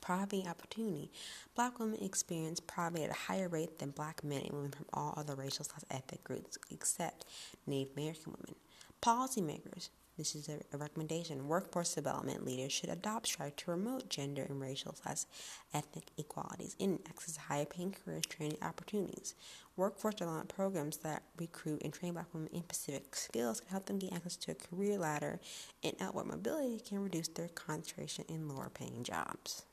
Poverty 0.00 0.46
opportunity. 0.48 1.10
Black 1.54 1.78
women 1.78 2.02
experience 2.02 2.60
poverty 2.60 3.04
at 3.04 3.10
a 3.10 3.14
higher 3.14 3.48
rate 3.48 3.78
than 3.78 3.90
black 3.90 4.24
men 4.24 4.42
and 4.42 4.52
women 4.52 4.70
from 4.70 4.86
all 4.94 5.12
other 5.16 5.34
racial 5.34 5.64
slash 5.64 5.82
ethnic 5.90 6.24
groups 6.24 6.56
except 6.70 7.26
Native 7.66 7.92
American 7.96 8.32
women. 8.32 8.54
Policymakers 9.02 9.90
this 10.18 10.34
is 10.34 10.48
a, 10.48 10.76
recommendation. 10.76 11.46
Workforce 11.46 11.94
development 11.94 12.44
leaders 12.44 12.72
should 12.72 12.90
adopt 12.90 13.28
strategies 13.28 13.58
to 13.58 13.64
promote 13.66 14.08
gender 14.08 14.44
and 14.48 14.60
racial 14.60 14.94
slash 14.94 15.24
ethnic 15.72 16.08
equalities 16.18 16.74
in 16.78 16.98
access 17.08 17.36
higher 17.36 17.64
paying 17.64 17.94
careers 18.04 18.26
training 18.26 18.58
opportunities. 18.60 19.34
Workforce 19.76 20.16
development 20.16 20.48
programs 20.48 20.98
that 20.98 21.22
recruit 21.38 21.82
and 21.84 21.92
train 21.92 22.14
black 22.14 22.26
women 22.34 22.50
in 22.52 22.64
specific 22.64 23.14
skills 23.14 23.60
can 23.60 23.70
help 23.70 23.86
them 23.86 23.98
gain 23.98 24.12
access 24.12 24.36
to 24.36 24.50
a 24.50 24.54
career 24.54 24.98
ladder, 24.98 25.38
and 25.84 25.94
outward 26.00 26.26
mobility 26.26 26.80
can 26.80 27.02
reduce 27.02 27.28
their 27.28 27.48
concentration 27.48 28.24
in 28.28 28.48
lower 28.48 28.70
paying 28.74 29.04
jobs. 29.04 29.64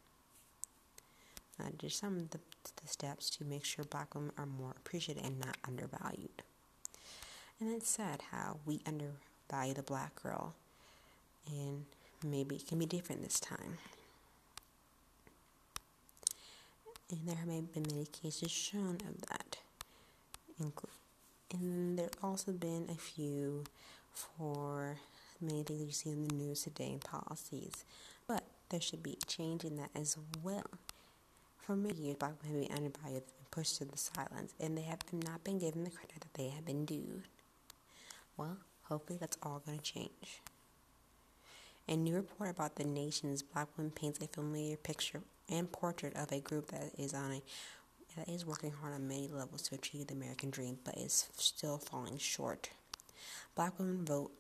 Uh, 1.60 1.70
just 1.78 1.98
some 1.98 2.18
of 2.18 2.30
the, 2.30 2.40
the 2.82 2.88
steps 2.88 3.30
to 3.32 3.44
make 3.44 3.66
sure 3.66 3.84
black 3.86 4.14
women 4.14 4.32
are 4.38 4.46
more 4.46 4.75
appreciated 4.78 5.25
and 5.25 5.40
not 5.40 5.58
undervalued. 5.68 6.44
And 7.60 7.74
it's 7.74 7.90
sad 7.90 8.22
how 8.32 8.58
we 8.66 8.82
under 8.86 9.14
value 9.50 9.74
the 9.74 9.84
black 9.84 10.22
girl. 10.22 10.54
And 11.48 11.86
maybe 12.24 12.56
it 12.56 12.68
can 12.68 12.80
be 12.80 12.86
different 12.86 13.24
this 13.24 13.40
time. 13.40 13.78
And 17.12 17.20
there 17.28 17.36
have 17.36 17.48
been 17.48 17.70
many 17.75 18.06
cases 18.06 18.52
shown 18.52 18.98
of 19.08 19.22
that. 19.30 19.58
And 21.52 21.98
there 21.98 22.06
have 22.06 22.24
also 22.24 22.52
been 22.52 22.88
a 22.90 22.96
few 22.96 23.64
for 24.12 24.98
many 25.40 25.64
things 25.64 25.82
you 25.82 25.92
see 25.92 26.10
in 26.10 26.28
the 26.28 26.34
news 26.34 26.64
today 26.64 26.92
and 26.94 27.02
policies. 27.02 27.86
But 28.28 28.44
there 28.70 28.82
should 28.82 29.04
be 29.04 29.18
a 29.22 29.25
change 29.25 29.64
in 29.64 29.75
that 29.78 29.92
as 29.96 30.18
well. 30.42 30.66
For 31.60 31.75
many 31.75 32.00
years, 32.00 32.18
black 32.18 32.34
women 32.44 32.62
have 32.62 32.70
been 32.70 32.78
undervalued 32.78 33.24
and 33.24 33.52
pushed 33.52 33.78
to 33.78 33.86
the 33.86 33.98
silence, 33.98 34.54
and 34.60 34.78
they 34.78 34.84
have 34.84 35.02
not 35.12 35.44
been 35.44 35.60
given 35.60 35.84
the 35.84 35.90
credit 35.90 36.22
that 36.22 36.34
they 36.34 36.50
have 36.50 36.66
been 36.66 36.86
due. 36.86 37.22
Well, 38.38 38.58
Hopefully, 38.89 39.18
that's 39.20 39.38
all 39.44 39.62
going 39.65 39.80
to 39.80 39.84
change. 39.84 40.42
A 41.88 41.96
new 41.96 42.15
report 42.15 42.50
about 42.50 42.75
the 42.75 42.84
nation's 42.84 43.44
black 43.44 43.68
women 43.77 43.92
paints 43.92 44.20
a 44.20 44.27
familiar 44.27 44.77
picture 44.77 45.22
and 45.50 45.72
portrait 45.72 46.15
of 46.15 46.32
a 46.32 46.39
group 46.39 46.72
that 46.72 46.92
is 46.98 47.13
on 47.13 47.32
a 47.32 47.42
that 48.18 48.30
is 48.30 48.46
working 48.46 48.72
hard 48.72 48.94
on 48.94 49.08
many 49.08 49.27
levels 49.27 49.62
to 49.63 49.75
achieve 49.75 50.08
the 50.08 50.13
American 50.13 50.50
dream, 50.50 50.77
but 50.86 50.98
is 50.98 51.27
still 51.36 51.77
falling 51.77 52.18
short. 52.18 52.70
Black 53.56 53.77
women 53.77 54.06
vote 54.06 54.32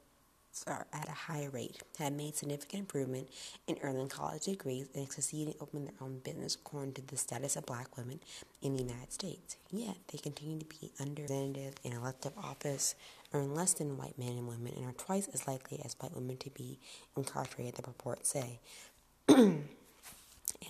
are 0.67 0.87
at 0.93 1.07
a 1.07 1.11
higher 1.11 1.49
rate, 1.49 1.81
have 1.99 2.13
made 2.13 2.35
significant 2.35 2.81
improvement 2.81 3.29
in 3.67 3.77
earning 3.81 4.09
college 4.09 4.43
degrees, 4.43 4.87
and 4.95 5.11
succeed 5.11 5.47
in 5.49 5.53
opening 5.59 5.85
their 5.85 5.95
own 6.01 6.19
business 6.19 6.55
according 6.55 6.93
to 6.93 7.01
the 7.05 7.17
status 7.17 7.55
of 7.55 7.65
black 7.65 7.97
women 7.97 8.19
in 8.61 8.75
the 8.75 8.83
United 8.83 9.11
States. 9.11 9.57
Yet 9.71 9.97
they 10.11 10.17
continue 10.17 10.59
to 10.59 10.65
be 10.65 10.91
underrepresented 10.99 11.73
in 11.83 11.93
elective 11.93 12.33
office, 12.37 12.95
earn 13.33 13.53
less 13.53 13.73
than 13.73 13.97
white 13.97 14.17
men 14.17 14.37
and 14.37 14.47
women, 14.47 14.73
and 14.75 14.85
are 14.85 14.93
twice 14.93 15.27
as 15.33 15.47
likely 15.47 15.81
as 15.83 15.95
white 15.99 16.15
women 16.15 16.37
to 16.37 16.49
be 16.49 16.79
incarcerated, 17.17 17.75
the 17.75 17.83
reports 17.87 18.29
say. 18.29 18.59
and 19.27 19.67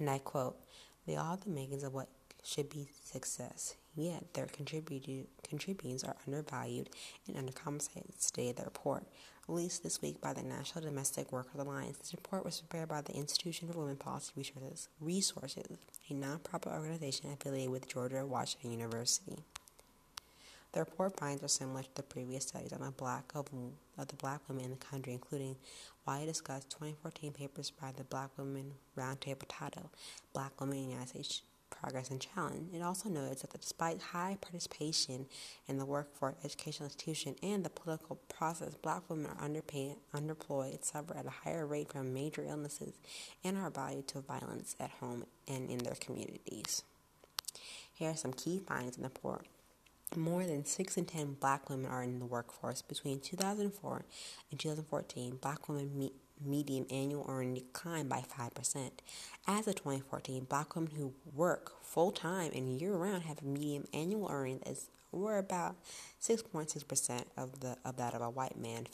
I 0.08 0.18
quote, 0.20 0.58
They 1.06 1.16
are 1.16 1.38
the 1.38 1.50
makings 1.50 1.84
of 1.84 1.94
what 1.94 2.08
should 2.44 2.70
be 2.70 2.88
success, 3.04 3.76
yet 3.96 4.34
their 4.34 4.48
contributions 4.48 6.04
are 6.04 6.16
undervalued 6.28 6.90
and 7.28 7.36
undercompensated, 7.36 8.20
stated 8.20 8.58
the 8.58 8.64
report 8.64 9.04
released 9.48 9.84
this 9.84 10.02
week 10.02 10.20
by 10.20 10.34
the 10.34 10.42
National 10.42 10.84
Domestic 10.84 11.32
Workers 11.32 11.60
Alliance. 11.62 11.98
This 11.98 12.14
report 12.14 12.44
was 12.44 12.62
prepared 12.62 12.90
by 12.90 13.02
the 13.02 13.14
Institution 13.14 13.68
for 13.68 13.80
Women 13.80 13.96
Policy 13.96 14.32
Resources, 14.36 14.90
Resources 15.00 15.78
a 16.10 16.14
nonprofit 16.14 16.74
organization 16.74 17.32
affiliated 17.32 17.72
with 17.72 17.88
George 17.88 18.14
Washington 18.14 18.72
University. 18.72 19.38
The 20.72 20.80
report 20.80 21.18
finds 21.18 21.44
are 21.44 21.48
similar 21.48 21.84
to 21.84 21.96
the 21.96 22.04
previous 22.04 22.48
studies 22.48 22.74
on 22.74 22.82
the 22.82 22.92
black 22.92 23.32
of, 23.34 23.48
of 23.98 24.08
the 24.08 24.16
black 24.16 24.42
women 24.50 24.66
in 24.66 24.72
the 24.72 24.78
country, 24.78 25.14
including 25.14 25.56
widely 26.06 26.26
discussed 26.26 26.72
2014 26.72 27.32
papers 27.32 27.72
by 27.72 27.92
the 27.96 28.04
Black 28.04 28.30
Women 28.38 28.74
Roundtable 28.98 29.44
titled 29.48 29.90
Black 30.34 30.60
Women 30.60 30.78
in 30.78 30.84
the 30.86 30.92
United 30.92 31.10
States 31.10 31.42
progress 31.82 32.10
and 32.10 32.22
challenge. 32.22 32.74
It 32.74 32.82
also 32.82 33.10
notes 33.10 33.42
that 33.42 33.60
despite 33.60 34.02
high 34.02 34.38
participation 34.42 35.26
in 35.68 35.78
the 35.78 35.86
workforce, 35.86 36.36
educational 36.44 36.88
institution, 36.88 37.36
and 37.44 37.64
the 37.64 37.70
political 37.70 38.18
process, 38.30 38.76
black 38.76 39.10
women 39.10 39.28
are 39.28 39.44
underpaid, 39.44 39.96
underemployed, 40.14 40.84
suffer 40.84 41.16
at 41.16 41.26
a 41.26 41.30
higher 41.30 41.66
rate 41.66 41.92
from 41.92 42.14
major 42.14 42.44
illnesses, 42.44 42.94
and 43.44 43.58
are 43.58 43.70
valued 43.70 44.08
to 44.10 44.22
violence 44.22 44.76
at 44.80 44.92
home 45.00 45.26
and 45.48 45.70
in 45.70 45.80
their 45.80 45.96
communities. 45.96 46.84
Here 47.94 48.10
are 48.10 48.16
some 48.16 48.34
key 48.34 48.60
findings 48.60 48.98
in 48.98 49.04
the 49.04 49.10
report. 49.10 49.46
More 50.16 50.46
than 50.46 50.66
6 50.66 50.98
in 50.98 51.06
10 51.06 51.38
black 51.40 51.70
women 51.70 51.90
are 51.90 52.04
in 52.04 52.20
the 52.20 52.26
workforce. 52.26 52.82
Between 52.82 53.20
2004 53.20 54.06
and 54.52 54.60
2014, 54.60 55.38
black 55.42 55.68
women 55.68 55.98
meet 55.98 56.14
median 56.44 56.86
annual 56.90 57.26
earning 57.28 57.56
declined 57.56 58.10
by 58.10 58.22
5%. 58.22 58.92
As 59.48 59.68
of 59.68 59.76
2014, 59.76 60.46
black 60.46 60.76
women 60.76 60.92
who 60.96 61.14
work 61.34 61.74
full 61.84 62.12
time 62.12 62.52
and 62.54 62.80
year 62.80 62.96
round 62.96 63.24
have 63.24 63.42
a 63.42 63.46
median 63.46 63.88
annual 63.94 64.28
earning 64.30 64.62
is 64.66 64.90
were 65.12 65.38
about 65.38 65.76
6.6% 66.22 67.24
of 67.38 67.60
the 67.62 67.78
of 67.86 67.98
that 67.98 68.14
of 68.14 68.22
a 68.22 68.30
white 68.30 68.58
man, 68.58 68.86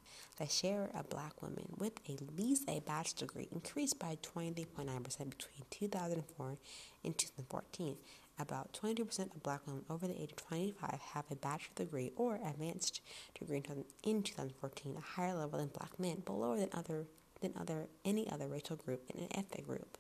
the 0.43 0.49
share 0.49 0.91
of 0.95 1.09
black 1.09 1.41
women 1.41 1.67
with 1.79 2.01
at 2.09 2.37
least 2.37 2.69
a 2.69 2.81
bachelor's 2.81 3.13
degree 3.13 3.49
increased 3.53 3.99
by 3.99 4.19
23.9% 4.23 5.05
between 5.05 5.63
2004 5.71 6.59
and 7.05 7.17
2014. 7.17 7.97
About 8.41 8.73
22% 8.73 9.37
of 9.37 9.43
black 9.45 9.61
women 9.67 9.85
over 9.89 10.09
the 10.09 10.21
age 10.21 10.33
of 10.33 10.37
25 10.37 11.01
have 11.15 11.25
a 11.31 11.37
bachelor's 11.37 11.77
degree 11.77 12.11
or 12.17 12.41
advanced 12.45 13.01
degree 13.39 13.63
in 14.03 14.23
2014, 14.25 14.97
a 14.97 15.01
higher 15.01 15.35
level 15.35 15.61
than 15.61 15.69
black 15.69 15.97
men, 16.01 16.23
but 16.25 16.33
lower 16.33 16.57
than 16.57 16.71
other 16.73 17.05
than 17.41 17.53
other 17.61 17.87
any 18.05 18.29
other 18.31 18.49
racial 18.49 18.77
group 18.77 19.03
and 19.11 19.23
an 19.23 19.29
ethnic 19.37 19.67
group. 19.67 19.99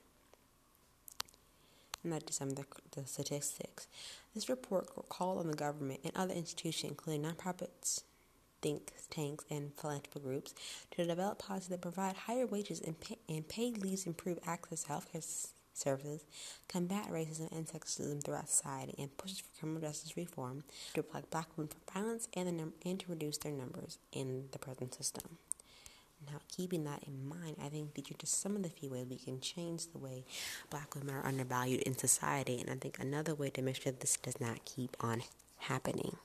And 2.02 2.12
that 2.12 2.28
is 2.28 2.36
some 2.36 2.48
of 2.48 2.56
the, 2.56 2.64
the 2.96 3.06
statistics. 3.06 3.86
This 4.34 4.48
report 4.48 4.88
called 5.08 5.38
on 5.38 5.48
the 5.48 5.56
government 5.56 6.00
and 6.02 6.12
other 6.16 6.34
institutions, 6.34 6.90
including 6.90 7.22
nonprofits, 7.22 8.02
think 8.62 8.92
tanks, 9.12 9.44
and 9.50 9.72
philanthropic 9.76 10.22
groups 10.24 10.54
to 10.90 11.04
develop 11.04 11.38
policies 11.38 11.68
that 11.68 11.80
provide 11.80 12.16
higher 12.16 12.46
wages 12.46 12.80
and, 12.80 12.98
pay, 12.98 13.18
and 13.28 13.46
paid 13.46 13.78
leaves, 13.78 14.06
improve 14.06 14.38
access 14.46 14.84
to 14.84 14.90
healthcare 14.90 15.46
services, 15.74 16.24
combat 16.68 17.06
racism 17.10 17.50
and 17.52 17.66
sexism 17.66 18.22
throughout 18.24 18.48
society, 18.48 18.94
and 18.98 19.16
pushes 19.16 19.40
for 19.40 19.58
criminal 19.58 19.82
justice 19.82 20.16
reform 20.16 20.64
to 20.94 21.02
protect 21.02 21.30
black 21.30 21.48
women 21.56 21.68
from 21.68 22.02
violence 22.02 22.28
and, 22.34 22.48
the 22.48 22.52
num- 22.52 22.72
and 22.84 23.00
to 23.00 23.06
reduce 23.08 23.38
their 23.38 23.52
numbers 23.52 23.98
in 24.12 24.44
the 24.52 24.58
prison 24.58 24.90
system. 24.90 25.38
Now, 26.30 26.38
keeping 26.54 26.84
that 26.84 27.02
in 27.04 27.28
mind, 27.28 27.56
I 27.60 27.68
think 27.68 27.94
these 27.94 28.10
are 28.12 28.18
just 28.18 28.40
some 28.40 28.54
of 28.54 28.62
the 28.62 28.68
few 28.68 28.90
ways 28.90 29.06
we 29.10 29.16
can 29.16 29.40
change 29.40 29.88
the 29.88 29.98
way 29.98 30.24
black 30.70 30.94
women 30.94 31.16
are 31.16 31.26
undervalued 31.26 31.82
in 31.82 31.98
society. 31.98 32.60
And 32.60 32.70
I 32.70 32.74
think 32.74 33.00
another 33.00 33.34
way 33.34 33.50
to 33.50 33.62
make 33.62 33.82
sure 33.82 33.90
this 33.90 34.16
does 34.18 34.40
not 34.40 34.64
keep 34.64 34.96
on 35.00 35.22
happening. 35.58 36.16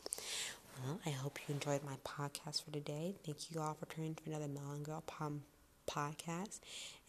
Well, 0.84 1.00
I 1.06 1.10
hope 1.10 1.40
you 1.48 1.54
enjoyed 1.56 1.82
my 1.84 1.98
podcast 2.06 2.64
for 2.64 2.72
today. 2.72 3.16
Thank 3.26 3.52
you 3.52 3.62
all 3.62 3.74
for 3.74 3.86
tuning 3.88 4.16
to 4.16 4.24
another 4.28 4.48
Melanin 4.48 4.84
Girl 4.84 5.04
Pom- 5.06 5.44
podcast. 5.90 6.60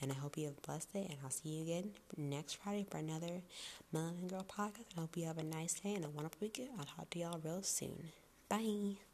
And 0.01 0.11
I 0.11 0.15
hope 0.15 0.37
you 0.39 0.47
have 0.47 0.59
a 0.59 0.67
blessed 0.67 0.93
day. 0.93 1.07
And 1.09 1.19
I'll 1.23 1.31
see 1.31 1.49
you 1.51 1.63
again 1.63 1.91
next 2.17 2.55
Friday 2.55 2.87
for 2.91 2.99
another 2.99 3.43
Melanin 3.95 4.29
Girl 4.29 4.47
podcast. 4.49 4.97
I 4.97 5.01
hope 5.01 5.17
you 5.17 5.27
have 5.27 5.39
a 5.39 5.43
nice 5.43 5.75
day 5.75 5.95
and 5.95 6.05
a 6.05 6.09
wonderful 6.09 6.39
weekend. 6.41 6.71
I'll 6.79 6.85
talk 6.85 7.11
to 7.11 7.19
y'all 7.19 7.41
real 7.45 7.63
soon. 7.63 8.11
Bye. 8.49 9.08